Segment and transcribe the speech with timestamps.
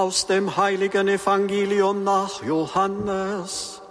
[0.00, 3.82] Aus dem heiligen Evangelium nach Johannes.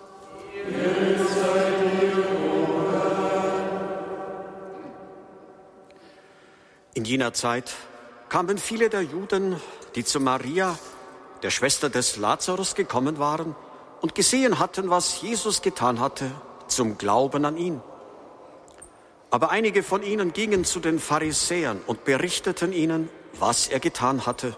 [6.95, 7.75] In jener Zeit
[8.27, 9.61] kamen viele der Juden,
[9.93, 10.79] die zu Maria,
[11.43, 13.55] der Schwester des Lazarus, gekommen waren
[14.01, 16.31] und gesehen hatten, was Jesus getan hatte,
[16.65, 17.83] zum Glauben an ihn.
[19.29, 24.57] Aber einige von ihnen gingen zu den Pharisäern und berichteten ihnen, was er getan hatte.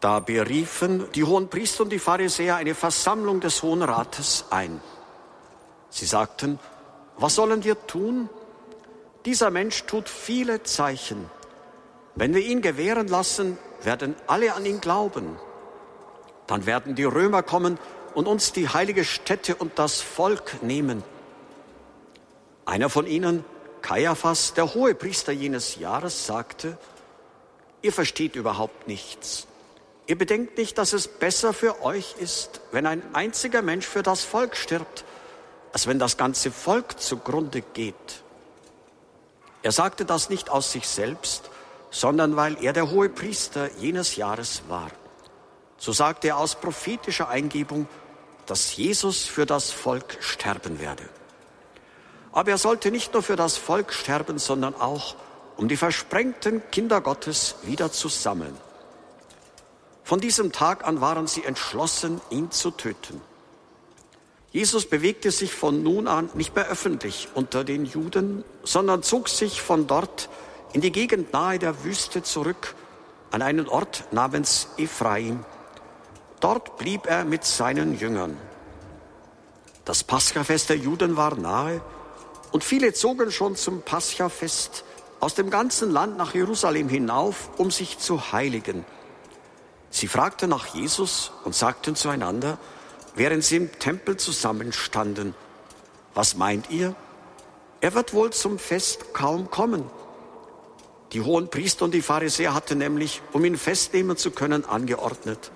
[0.00, 4.80] Da beriefen die hohen Priester und die Pharisäer eine Versammlung des Hohen Rates ein.
[5.90, 6.58] Sie sagten,
[7.16, 8.28] was sollen wir tun?
[9.24, 11.28] Dieser Mensch tut viele Zeichen.
[12.14, 15.36] Wenn wir ihn gewähren lassen, werden alle an ihn glauben.
[16.46, 17.78] Dann werden die Römer kommen
[18.14, 21.02] und uns die heilige Stätte und das Volk nehmen.
[22.64, 23.44] Einer von ihnen,
[23.82, 26.78] Kaiaphas, der hohe Priester jenes Jahres, sagte,
[27.82, 29.46] ihr versteht überhaupt nichts.
[30.08, 34.24] Ihr bedenkt nicht, dass es besser für euch ist, wenn ein einziger Mensch für das
[34.24, 35.04] Volk stirbt,
[35.74, 38.22] als wenn das ganze Volk zugrunde geht.
[39.62, 41.50] Er sagte das nicht aus sich selbst,
[41.90, 44.90] sondern weil er der hohe Priester jenes Jahres war.
[45.76, 47.86] So sagte er aus prophetischer Eingebung,
[48.46, 51.06] dass Jesus für das Volk sterben werde.
[52.32, 55.16] Aber er sollte nicht nur für das Volk sterben, sondern auch,
[55.58, 58.56] um die versprengten Kinder Gottes wieder zu sammeln.
[60.08, 63.20] Von diesem Tag an waren sie entschlossen, ihn zu töten.
[64.50, 69.60] Jesus bewegte sich von nun an nicht mehr öffentlich unter den Juden, sondern zog sich
[69.60, 70.30] von dort
[70.72, 72.74] in die Gegend nahe der Wüste zurück,
[73.32, 75.44] an einen Ort namens Ephraim.
[76.40, 78.34] Dort blieb er mit seinen Jüngern.
[79.84, 81.82] Das Paschafest der Juden war nahe
[82.50, 84.84] und viele zogen schon zum Paschafest
[85.20, 88.86] aus dem ganzen Land nach Jerusalem hinauf, um sich zu heiligen.
[89.90, 92.58] Sie fragten nach Jesus und sagten zueinander,
[93.14, 95.34] während sie im Tempel zusammenstanden,
[96.14, 96.94] was meint ihr?
[97.80, 99.84] Er wird wohl zum Fest kaum kommen.
[101.12, 105.50] Die hohen Priester und die Pharisäer hatten nämlich, um ihn festnehmen zu können, angeordnet,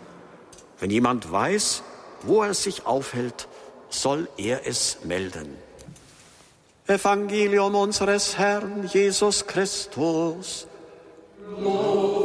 [0.78, 1.82] wenn jemand weiß,
[2.22, 3.48] wo er sich aufhält,
[3.90, 5.56] soll er es melden.
[6.86, 10.66] Evangelium unseres Herrn Jesus Christus.
[11.58, 12.21] Lob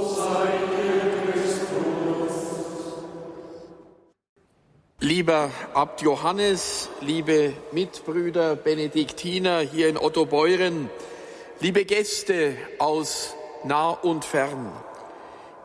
[5.27, 10.89] Lieber Abt Johannes, liebe Mitbrüder Benediktiner hier in Ottobeuren,
[11.59, 14.71] liebe Gäste aus nah und fern.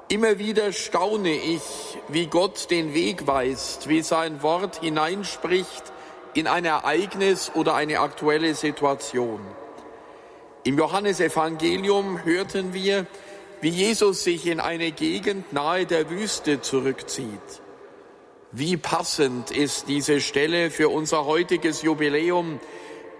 [0.09, 1.62] Immer wieder staune ich,
[2.09, 5.84] wie Gott den Weg weist, wie sein Wort hineinspricht
[6.34, 9.39] in ein Ereignis oder eine aktuelle Situation.
[10.65, 13.06] Im Johannesevangelium hörten wir,
[13.61, 17.62] wie Jesus sich in eine Gegend nahe der Wüste zurückzieht.
[18.55, 22.61] Wie passend ist diese Stelle für unser heutiges Jubiläum,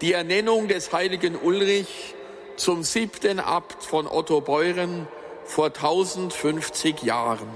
[0.01, 2.13] die Ernennung des heiligen Ulrich
[2.55, 5.07] zum siebten Abt von Otto Beuren
[5.43, 7.47] vor 1050 Jahren.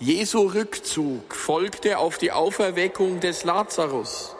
[0.00, 4.34] Jesu Rückzug folgte auf die Auferweckung des Lazarus.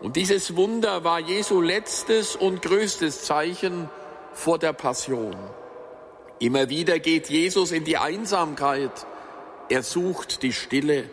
[0.00, 3.88] Und dieses Wunder war Jesu letztes und größtes Zeichen
[4.34, 5.34] vor der Passion.
[6.40, 9.06] Immer wieder geht Jesus in die Einsamkeit.
[9.70, 11.08] Er sucht die Stille.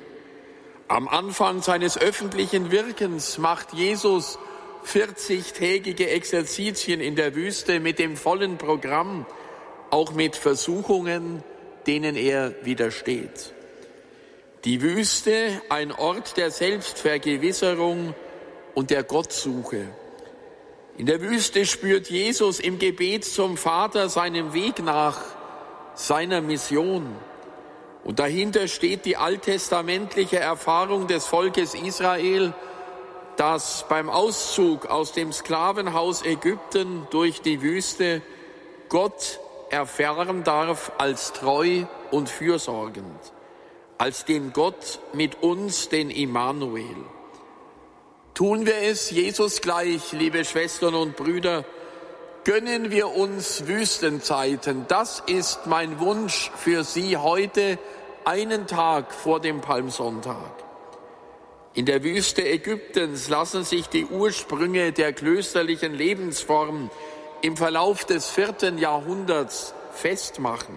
[0.87, 4.37] Am Anfang seines öffentlichen Wirkens macht Jesus
[4.85, 9.25] 40-tägige Exerzitien in der Wüste mit dem vollen Programm,
[9.89, 11.43] auch mit Versuchungen,
[11.87, 13.55] denen er widersteht.
[14.63, 18.13] Die Wüste, ein Ort der Selbstvergewisserung
[18.75, 19.87] und der Gottsuche.
[20.97, 25.19] In der Wüste spürt Jesus im Gebet zum Vater seinem Weg nach,
[25.95, 27.15] seiner Mission.
[28.05, 32.53] Und dahinter steht die alttestamentliche Erfahrung des Volkes Israel,
[33.35, 38.21] das beim Auszug aus dem Sklavenhaus Ägypten durch die Wüste
[38.87, 43.35] Gott erfahren darf als treu und fürsorgend
[43.97, 46.95] als den Gott mit uns, den Immanuel.
[48.33, 51.63] Tun wir es Jesus gleich, liebe Schwestern und Brüder,
[52.45, 54.85] gönnen wir uns Wüstenzeiten.
[54.87, 57.79] Das ist mein Wunsch für Sie heute,
[58.23, 60.51] einen Tag vor dem Palmsonntag.
[61.73, 66.89] In der Wüste Ägyptens lassen sich die Ursprünge der klösterlichen Lebensform
[67.41, 70.75] im Verlauf des vierten Jahrhunderts festmachen.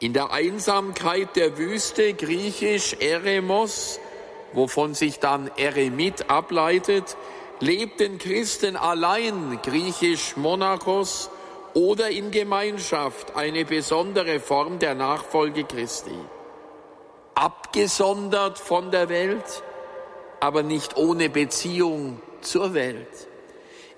[0.00, 3.98] In der Einsamkeit der Wüste, griechisch Eremos,
[4.52, 7.16] wovon sich dann Eremit ableitet,
[7.60, 11.30] lebten Christen allein, griechisch Monachos,
[11.74, 16.18] oder in Gemeinschaft, eine besondere Form der Nachfolge Christi.
[17.34, 19.62] abgesondert von der Welt,
[20.40, 23.28] aber nicht ohne Beziehung zur Welt.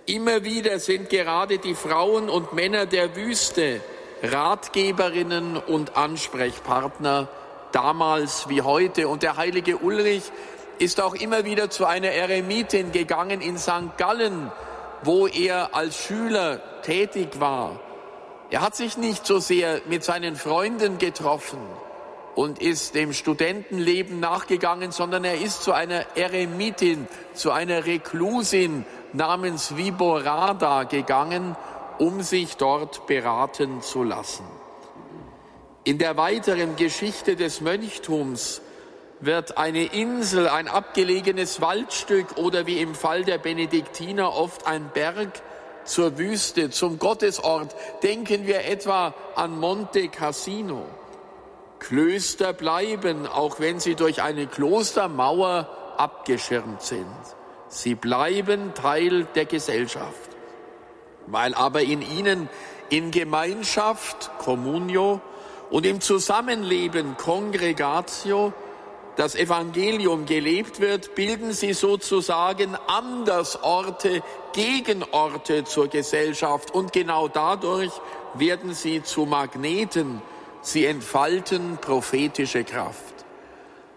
[0.04, 3.80] Immer wieder sind gerade die Frauen und Männer der Wüste
[4.22, 7.28] Ratgeberinnen und Ansprechpartner,
[7.72, 9.08] damals wie heute.
[9.08, 10.24] Und der heilige Ulrich
[10.80, 13.96] ist auch immer wieder zu einer Eremitin gegangen in St.
[13.96, 14.50] Gallen,
[15.02, 17.78] wo er als Schüler tätig war.
[18.50, 21.60] Er hat sich nicht so sehr mit seinen Freunden getroffen
[22.34, 29.76] und ist dem Studentenleben nachgegangen, sondern er ist zu einer Eremitin, zu einer Reklusin namens
[29.76, 31.56] Viborada gegangen
[32.00, 34.44] um sich dort beraten zu lassen.
[35.84, 38.62] In der weiteren Geschichte des Mönchtums
[39.20, 45.42] wird eine Insel, ein abgelegenes Waldstück oder wie im Fall der Benediktiner oft ein Berg
[45.84, 47.74] zur Wüste, zum Gottesort.
[48.02, 50.84] Denken wir etwa an Monte Cassino.
[51.78, 57.06] Klöster bleiben, auch wenn sie durch eine Klostermauer abgeschirmt sind.
[57.68, 60.30] Sie bleiben Teil der Gesellschaft
[61.26, 62.48] weil aber in ihnen
[62.88, 65.20] in Gemeinschaft, Communio,
[65.70, 68.52] und im Zusammenleben, Congregatio,
[69.16, 74.22] das Evangelium gelebt wird, bilden sie sozusagen Andersorte,
[74.52, 77.92] Gegenorte zur Gesellschaft und genau dadurch
[78.34, 80.22] werden sie zu Magneten,
[80.62, 83.14] sie entfalten prophetische Kraft.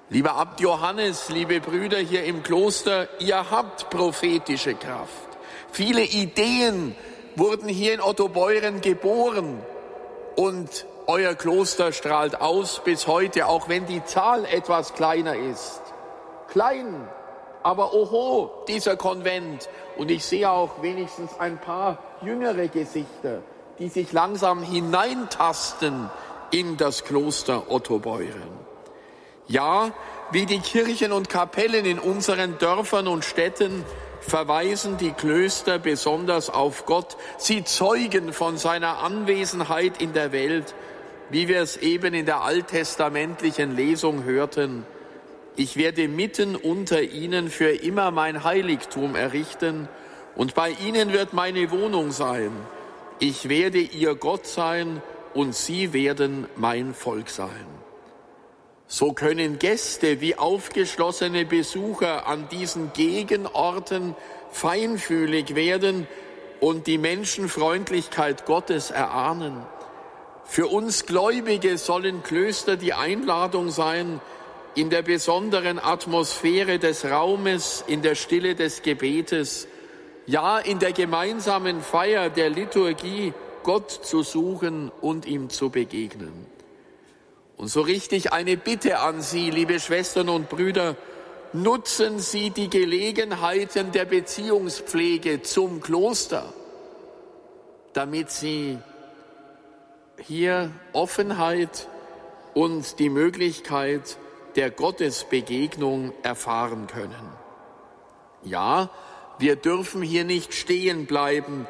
[0.09, 5.09] Lieber Abt Johannes, liebe Brüder hier im Kloster, ihr habt prophetische Kraft.
[5.71, 6.95] Viele Ideen,
[7.35, 9.59] wurden hier in Ottobeuren geboren
[10.35, 15.81] und euer Kloster strahlt aus bis heute, auch wenn die Zahl etwas kleiner ist.
[16.49, 17.07] Klein,
[17.63, 19.69] aber oho, dieser Konvent.
[19.97, 23.41] Und ich sehe auch wenigstens ein paar jüngere Gesichter,
[23.79, 26.09] die sich langsam hineintasten
[26.51, 28.63] in das Kloster Ottobeuren.
[29.47, 29.91] Ja,
[30.31, 33.83] wie die Kirchen und Kapellen in unseren Dörfern und Städten
[34.27, 37.17] verweisen die Klöster besonders auf Gott.
[37.37, 40.73] Sie zeugen von seiner Anwesenheit in der Welt,
[41.29, 44.85] wie wir es eben in der alttestamentlichen Lesung hörten.
[45.55, 49.87] Ich werde mitten unter ihnen für immer mein Heiligtum errichten
[50.35, 52.51] und bei ihnen wird meine Wohnung sein.
[53.19, 55.01] Ich werde ihr Gott sein
[55.33, 57.82] und sie werden mein Volk sein.
[58.87, 64.15] So können Gäste wie aufgeschlossene Besucher an diesen Gegenorten
[64.51, 66.07] feinfühlig werden
[66.59, 69.65] und die Menschenfreundlichkeit Gottes erahnen.
[70.45, 74.21] Für uns Gläubige sollen Klöster die Einladung sein,
[74.75, 79.67] in der besonderen Atmosphäre des Raumes, in der Stille des Gebetes,
[80.25, 83.33] ja in der gemeinsamen Feier der Liturgie
[83.63, 86.52] Gott zu suchen und ihm zu begegnen.
[87.63, 90.97] Und so richtig eine Bitte an Sie, liebe Schwestern und Brüder,
[91.53, 96.51] nutzen Sie die Gelegenheiten der Beziehungspflege zum Kloster,
[97.93, 98.79] damit Sie
[100.17, 101.87] hier Offenheit
[102.53, 104.17] und die Möglichkeit
[104.57, 107.29] der Gottesbegegnung erfahren können.
[108.43, 108.89] Ja,
[109.39, 111.65] wir dürfen hier nicht stehen bleiben.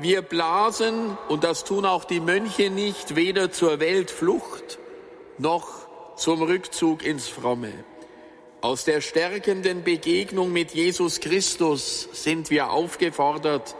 [0.00, 4.80] Wir blasen, und das tun auch die Mönche nicht, weder zur Weltflucht,
[5.38, 5.68] noch
[6.16, 7.72] zum Rückzug ins Fromme.
[8.60, 13.76] Aus der stärkenden Begegnung mit Jesus Christus sind wir aufgefordert,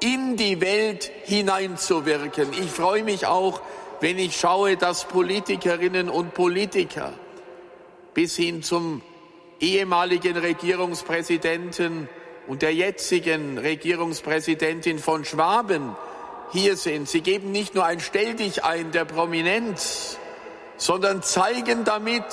[0.00, 2.52] in die Welt hineinzuwirken.
[2.52, 3.60] Ich freue mich auch,
[4.00, 7.12] wenn ich schaue, dass Politikerinnen und Politiker
[8.14, 9.02] bis hin zum
[9.60, 12.08] ehemaligen Regierungspräsidenten
[12.46, 15.96] und der jetzigen Regierungspräsidentin von Schwaben
[16.52, 17.08] hier sind.
[17.08, 20.18] Sie geben nicht nur ein Stell dich ein der Prominenz,
[20.80, 22.24] sondern zeigen damit,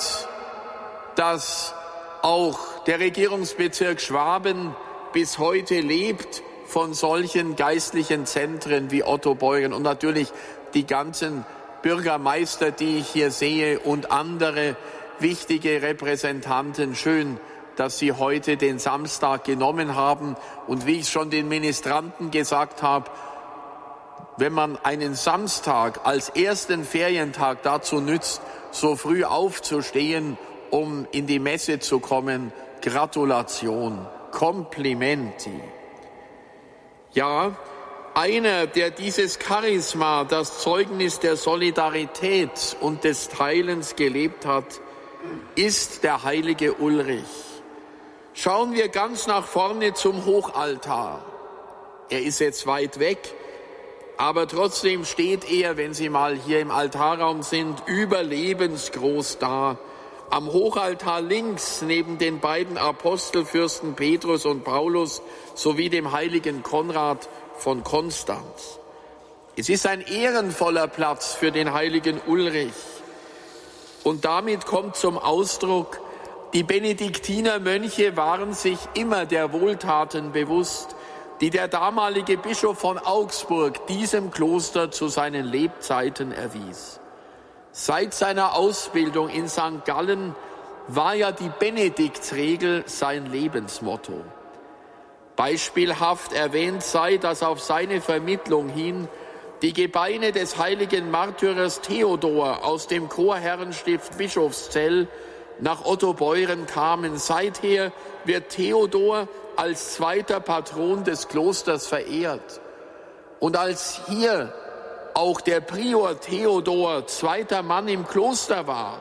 [1.16, 1.76] dass
[2.22, 4.74] auch der Regierungsbezirk Schwaben
[5.12, 10.30] bis heute lebt von solchen geistlichen Zentren wie Otto Beuren und natürlich
[10.74, 11.46] die ganzen
[11.82, 14.78] Bürgermeister, die ich hier sehe und andere
[15.20, 16.96] wichtige Repräsentanten.
[16.96, 17.42] Schön,
[17.76, 20.38] dass Sie heute den Samstag genommen haben.
[20.68, 23.10] Und wie ich schon den Ministranten gesagt habe,
[24.38, 28.42] wenn man einen Samstag als ersten Ferientag dazu nützt,
[28.72, 30.38] so früh aufzustehen,
[30.70, 35.60] um in die Messe zu kommen, Gratulation, Komplimenti.
[37.14, 37.56] Ja,
[38.14, 44.82] einer, der dieses Charisma, das Zeugnis der Solidarität und des Teilens gelebt hat,
[45.56, 47.24] ist der heilige Ulrich.
[48.34, 51.26] Schauen wir ganz nach vorne zum Hochaltar.
[52.10, 53.34] Er ist jetzt weit weg,
[54.18, 59.78] aber trotzdem steht er, wenn Sie mal hier im Altarraum sind, überlebensgroß da.
[60.30, 65.22] Am Hochaltar links neben den beiden Apostelfürsten Petrus und Paulus
[65.56, 68.80] sowie dem heiligen Konrad von Konstanz.
[69.56, 72.74] Es ist ein ehrenvoller Platz für den heiligen Ulrich.
[74.04, 76.00] Und damit kommt zum Ausdruck,
[76.54, 80.96] die Benediktinermönche waren sich immer der Wohltaten bewusst,
[81.42, 87.00] die der damalige Bischof von Augsburg diesem Kloster zu seinen Lebzeiten erwies.
[87.72, 89.86] Seit seiner Ausbildung in St.
[89.86, 90.36] Gallen
[90.88, 94.24] war ja die Benediktsregel sein Lebensmotto.
[95.36, 99.08] Beispielhaft erwähnt sei, dass auf seine Vermittlung hin
[99.62, 105.08] die Gebeine des heiligen Märtyrers Theodor aus dem Chorherrenstift Bischofszell
[105.60, 107.18] nach Ottobeuren kamen.
[107.18, 107.92] Seither
[108.24, 109.28] wird Theodor
[109.58, 112.62] als zweiter Patron des Klosters verehrt.
[113.40, 114.54] Und als hier
[115.14, 119.00] auch der Prior Theodor zweiter Mann im Kloster war,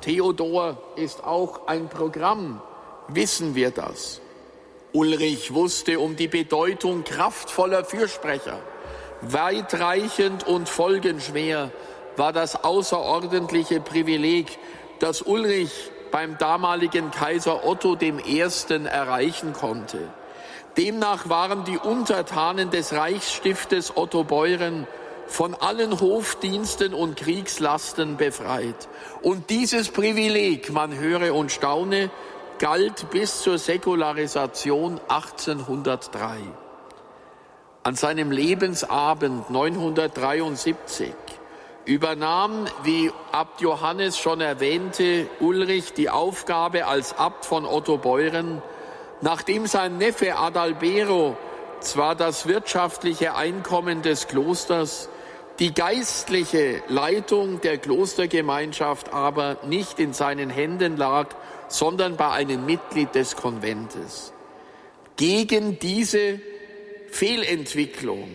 [0.00, 2.60] Theodor ist auch ein Programm,
[3.08, 4.20] wissen wir das.
[4.92, 8.58] Ulrich wusste um die Bedeutung kraftvoller Fürsprecher.
[9.20, 11.70] Weitreichend und folgenschwer
[12.16, 14.58] war das außerordentliche Privileg,
[15.00, 18.40] das Ulrich beim damaligen Kaiser Otto I.
[18.86, 19.98] erreichen konnte.
[20.78, 24.86] Demnach waren die Untertanen des Reichsstiftes Otto Beuren
[25.26, 28.88] von allen Hofdiensten und Kriegslasten befreit.
[29.20, 32.08] Und dieses Privileg, man höre und staune,
[32.58, 36.38] galt bis zur Säkularisation 1803.
[37.82, 41.12] An seinem Lebensabend 973
[41.86, 48.60] übernahm, wie Abt Johannes schon erwähnte, Ulrich die Aufgabe als Abt von Otto Beuren,
[49.20, 51.36] nachdem sein Neffe Adalbero
[51.80, 55.08] zwar das wirtschaftliche Einkommen des Klosters,
[55.58, 61.28] die geistliche Leitung der Klostergemeinschaft aber nicht in seinen Händen lag,
[61.68, 64.32] sondern bei einem Mitglied des Konventes.
[65.16, 66.40] Gegen diese
[67.10, 68.28] Fehlentwicklung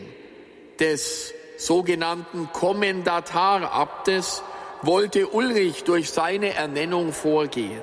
[0.80, 4.44] des sogenannten Kommendatarabtes
[4.82, 7.82] wollte Ulrich durch seine Ernennung vorgehen.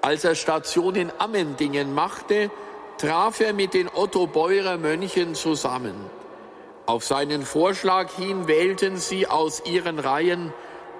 [0.00, 2.50] Als er Station in Ammendingen machte,
[2.96, 5.94] traf er mit den Otto Beurer Mönchen zusammen.
[6.86, 10.54] Auf seinen Vorschlag hin wählten sie aus ihren Reihen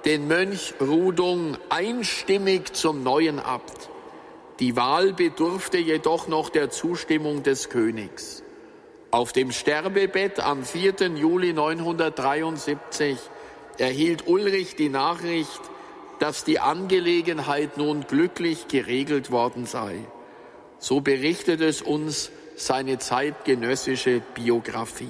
[0.05, 3.89] den Mönch Rudung einstimmig zum neuen Abt.
[4.59, 8.43] Die Wahl bedurfte jedoch noch der Zustimmung des Königs.
[9.11, 11.07] Auf dem Sterbebett am 4.
[11.15, 13.17] Juli 973
[13.79, 15.61] erhielt Ulrich die Nachricht,
[16.19, 19.95] dass die Angelegenheit nun glücklich geregelt worden sei.
[20.77, 25.07] So berichtet es uns seine zeitgenössische Biografie.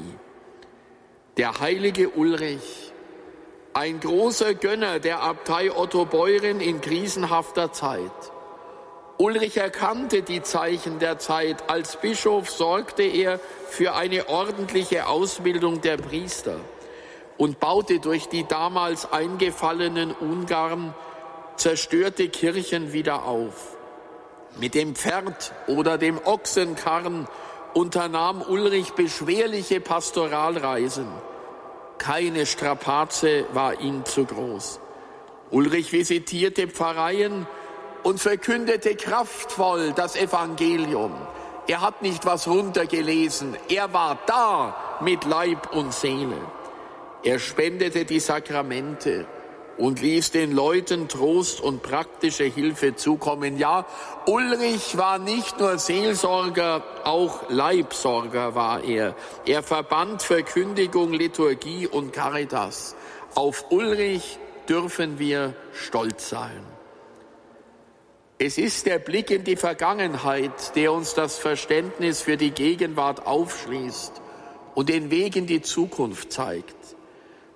[1.36, 2.94] Der heilige Ulrich,
[3.74, 8.12] ein großer Gönner der Abtei Otto Beuren in krisenhafter Zeit,
[9.22, 11.70] Ulrich erkannte die Zeichen der Zeit.
[11.70, 16.56] Als Bischof sorgte er für eine ordentliche Ausbildung der Priester
[17.38, 20.94] und baute durch die damals eingefallenen Ungarn
[21.58, 23.76] zerstörte Kirchen wieder auf.
[24.58, 27.28] Mit dem Pferd oder dem Ochsenkarren
[27.74, 31.10] unternahm Ulrich beschwerliche Pastoralreisen.
[31.98, 34.80] Keine Strapaze war ihm zu groß.
[35.52, 37.48] Ulrich visitierte Pfarreien,
[38.04, 41.14] und verkündete kraftvoll das Evangelium.
[41.68, 46.38] Er hat nicht was runtergelesen, er war da mit Leib und Seele.
[47.24, 49.28] Er spendete die Sakramente
[49.78, 53.58] und ließ den Leuten Trost und praktische Hilfe zukommen.
[53.58, 53.86] Ja,
[54.26, 59.16] Ulrich war nicht nur Seelsorger, auch Leibsorger war er.
[59.46, 62.96] Er verband Verkündigung, Liturgie und Caritas.
[63.36, 64.38] Auf Ulrich
[64.68, 66.79] dürfen wir stolz sein.
[68.42, 74.14] Es ist der Blick in die Vergangenheit, der uns das Verständnis für die Gegenwart aufschließt
[74.76, 76.74] und den Weg in die Zukunft zeigt.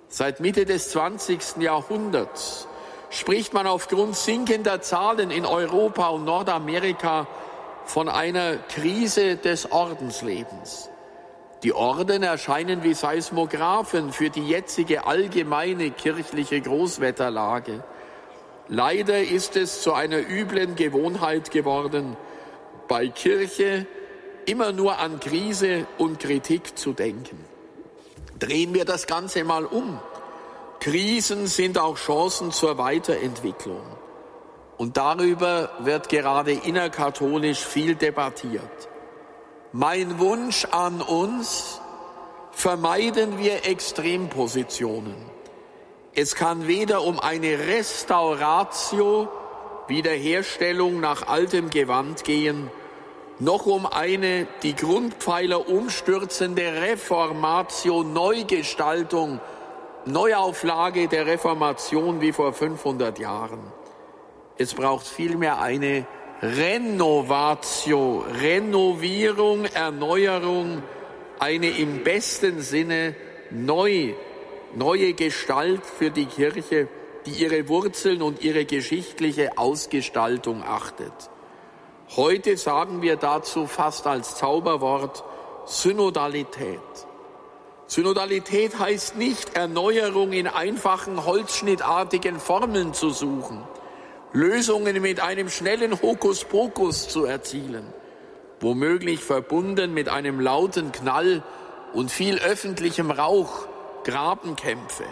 [0.08, 1.56] Seit Mitte des 20.
[1.60, 2.68] Jahrhunderts
[3.08, 7.28] spricht man aufgrund sinkender Zahlen in Europa und Nordamerika
[7.86, 10.90] von einer Krise des Ordenslebens.
[11.62, 17.82] Die Orden erscheinen wie Seismographen für die jetzige allgemeine kirchliche Großwetterlage.
[18.68, 22.16] Leider ist es zu einer üblen Gewohnheit geworden,
[22.88, 23.86] bei Kirche
[24.46, 27.44] immer nur an Krise und Kritik zu denken.
[28.38, 30.00] Drehen wir das Ganze mal um.
[30.80, 33.82] Krisen sind auch Chancen zur Weiterentwicklung.
[34.76, 38.88] Und darüber wird gerade innerkatholisch viel debattiert.
[39.72, 41.80] Mein Wunsch an uns,
[42.50, 45.33] vermeiden wir Extrempositionen.
[46.16, 49.28] Es kann weder um eine Restauratio,
[49.88, 52.70] Wiederherstellung nach altem Gewand gehen,
[53.40, 59.40] noch um eine die Grundpfeiler umstürzende Reformatio, Neugestaltung,
[60.04, 63.58] Neuauflage der Reformation wie vor 500 Jahren.
[64.56, 66.06] Es braucht vielmehr eine
[66.42, 70.84] Renovatio, Renovierung, Erneuerung,
[71.40, 73.16] eine im besten Sinne
[73.50, 74.14] neu,
[74.76, 76.88] neue Gestalt für die Kirche,
[77.26, 81.12] die ihre Wurzeln und ihre geschichtliche Ausgestaltung achtet.
[82.16, 85.24] Heute sagen wir dazu fast als Zauberwort
[85.66, 86.80] Synodalität.
[87.86, 93.62] Synodalität heißt nicht Erneuerung in einfachen holzschnittartigen Formeln zu suchen,
[94.32, 97.84] Lösungen mit einem schnellen Hokuspokus zu erzielen,
[98.60, 101.42] womöglich verbunden mit einem lauten Knall
[101.92, 103.68] und viel öffentlichem Rauch,
[104.04, 105.04] Grabenkämpfe.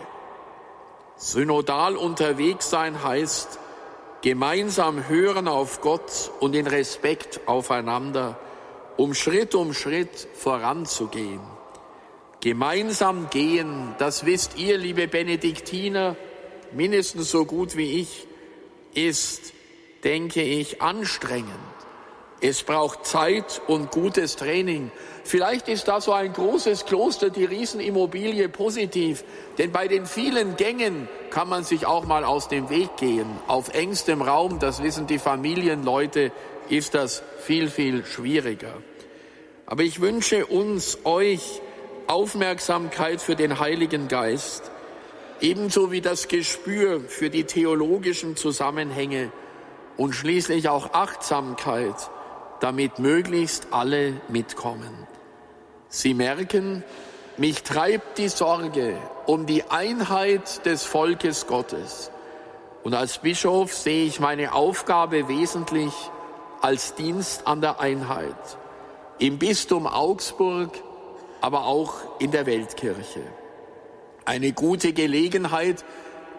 [1.16, 3.58] Synodal unterwegs sein heißt,
[4.22, 8.38] gemeinsam hören auf Gott und in Respekt aufeinander,
[8.96, 11.40] um Schritt um Schritt voranzugehen.
[12.40, 16.16] Gemeinsam gehen, das wisst ihr, liebe Benediktiner,
[16.72, 18.26] mindestens so gut wie ich,
[18.94, 19.52] ist,
[20.04, 21.71] denke ich, anstrengend.
[22.44, 24.90] Es braucht Zeit und gutes Training.
[25.22, 29.22] Vielleicht ist da so ein großes Kloster, die Riesenimmobilie positiv,
[29.58, 33.28] denn bei den vielen Gängen kann man sich auch mal aus dem Weg gehen.
[33.46, 36.32] Auf engstem Raum, das wissen die Familienleute,
[36.68, 38.74] ist das viel, viel schwieriger.
[39.64, 41.62] Aber ich wünsche uns, euch,
[42.08, 44.72] Aufmerksamkeit für den Heiligen Geist,
[45.40, 49.30] ebenso wie das Gespür für die theologischen Zusammenhänge
[49.96, 51.94] und schließlich auch Achtsamkeit
[52.62, 55.06] damit möglichst alle mitkommen.
[55.88, 56.84] Sie merken,
[57.36, 62.10] mich treibt die Sorge um die Einheit des Volkes Gottes.
[62.84, 65.92] Und als Bischof sehe ich meine Aufgabe wesentlich
[66.60, 68.36] als Dienst an der Einheit.
[69.18, 70.70] Im Bistum Augsburg,
[71.40, 73.22] aber auch in der Weltkirche.
[74.24, 75.84] Eine gute Gelegenheit,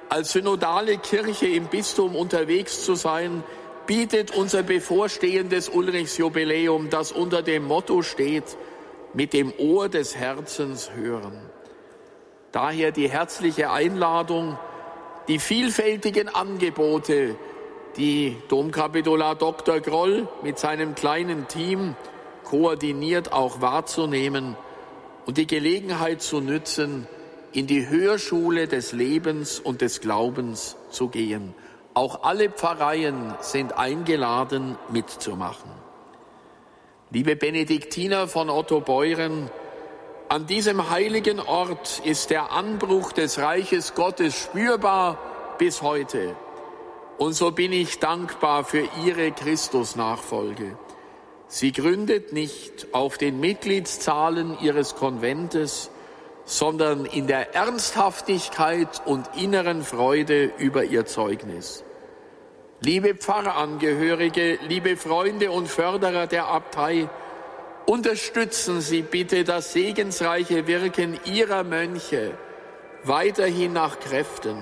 [0.08, 3.44] als synodale Kirche im Bistum unterwegs zu sein,
[3.86, 8.58] bietet unser bevorstehendes Ulrichsjubiläum, das unter dem Motto steht,
[9.14, 11.40] mit dem Ohr des Herzens hören.
[12.52, 14.58] Daher die herzliche Einladung,
[15.28, 17.36] die vielfältigen Angebote,
[17.98, 19.80] die Domkapitular Dr.
[19.80, 21.96] Groll mit seinem kleinen Team
[22.44, 24.56] koordiniert auch wahrzunehmen
[25.26, 27.08] und die Gelegenheit zu nützen,
[27.54, 31.54] in die Hörschule des Lebens und des Glaubens zu gehen.
[31.94, 35.70] Auch alle Pfarreien sind eingeladen, mitzumachen.
[37.12, 39.52] Liebe Benediktiner von Otto Beuren,
[40.30, 45.20] an diesem heiligen Ort ist der Anbruch des Reiches Gottes spürbar
[45.60, 46.36] bis heute.
[47.20, 50.76] Und so bin ich dankbar für Ihre Christusnachfolge.
[51.48, 55.92] Sie gründet nicht auf den Mitgliedszahlen Ihres Konventes,
[56.46, 61.84] sondern in der Ernsthaftigkeit und inneren Freude über ihr Zeugnis.
[62.82, 67.08] Liebe Pfarrangehörige, liebe Freunde und Förderer der Abtei,
[67.86, 72.38] unterstützen Sie bitte das segensreiche Wirken Ihrer Mönche
[73.06, 74.58] weiterhin nach Kräften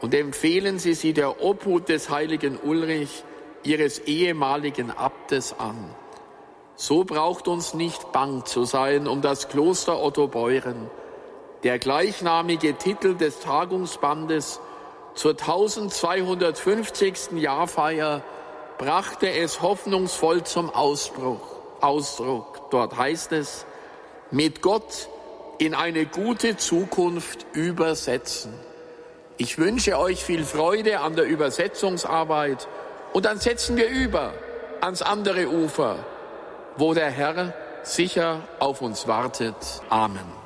[0.00, 3.24] und empfehlen Sie sie der Obhut des heiligen Ulrich,
[3.62, 5.76] Ihres ehemaligen Abtes an.
[6.76, 10.90] So braucht uns nicht bang zu sein um das Kloster Otto Beuren,
[11.62, 14.60] der gleichnamige Titel des Tagungsbandes
[15.14, 17.32] zur 1250.
[17.32, 18.22] Jahrfeier
[18.78, 21.40] brachte es hoffnungsvoll zum Ausbruch,
[21.80, 22.70] Ausdruck.
[22.70, 23.66] Dort heißt es,
[24.30, 25.08] mit Gott
[25.58, 28.54] in eine gute Zukunft übersetzen.
[29.36, 32.66] Ich wünsche euch viel Freude an der Übersetzungsarbeit
[33.12, 34.32] und dann setzen wir über
[34.80, 35.96] ans andere Ufer,
[36.76, 39.56] wo der Herr sicher auf uns wartet.
[39.90, 40.39] Amen.